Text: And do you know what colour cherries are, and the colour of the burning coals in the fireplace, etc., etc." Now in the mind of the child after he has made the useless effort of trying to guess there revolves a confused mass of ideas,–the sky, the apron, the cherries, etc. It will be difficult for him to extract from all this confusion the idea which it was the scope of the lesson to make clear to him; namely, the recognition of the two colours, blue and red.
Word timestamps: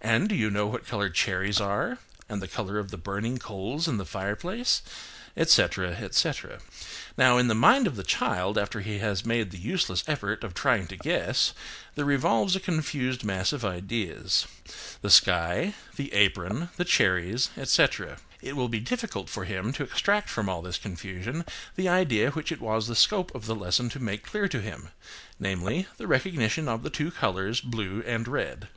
And 0.00 0.30
do 0.30 0.34
you 0.34 0.50
know 0.50 0.66
what 0.66 0.86
colour 0.86 1.10
cherries 1.10 1.60
are, 1.60 1.98
and 2.26 2.40
the 2.40 2.48
colour 2.48 2.78
of 2.78 2.90
the 2.90 2.96
burning 2.96 3.36
coals 3.36 3.86
in 3.86 3.98
the 3.98 4.06
fireplace, 4.06 4.80
etc., 5.36 5.90
etc." 5.96 6.60
Now 7.18 7.36
in 7.36 7.48
the 7.48 7.54
mind 7.54 7.86
of 7.86 7.94
the 7.94 8.02
child 8.02 8.56
after 8.56 8.80
he 8.80 9.00
has 9.00 9.26
made 9.26 9.50
the 9.50 9.58
useless 9.58 10.04
effort 10.06 10.42
of 10.42 10.54
trying 10.54 10.86
to 10.86 10.96
guess 10.96 11.52
there 11.96 12.06
revolves 12.06 12.56
a 12.56 12.60
confused 12.60 13.24
mass 13.24 13.52
of 13.52 13.62
ideas,–the 13.62 15.10
sky, 15.10 15.74
the 15.96 16.14
apron, 16.14 16.70
the 16.78 16.86
cherries, 16.86 17.50
etc. 17.54 18.16
It 18.40 18.56
will 18.56 18.70
be 18.70 18.80
difficult 18.80 19.28
for 19.28 19.44
him 19.44 19.74
to 19.74 19.82
extract 19.84 20.30
from 20.30 20.48
all 20.48 20.62
this 20.62 20.78
confusion 20.78 21.44
the 21.76 21.90
idea 21.90 22.30
which 22.30 22.50
it 22.50 22.62
was 22.62 22.86
the 22.86 22.96
scope 22.96 23.34
of 23.34 23.44
the 23.44 23.54
lesson 23.54 23.90
to 23.90 24.00
make 24.00 24.24
clear 24.24 24.48
to 24.48 24.62
him; 24.62 24.88
namely, 25.38 25.86
the 25.98 26.06
recognition 26.06 26.68
of 26.68 26.82
the 26.82 26.88
two 26.88 27.10
colours, 27.10 27.60
blue 27.60 28.02
and 28.06 28.28
red. 28.28 28.68